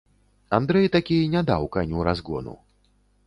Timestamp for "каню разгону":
1.77-2.53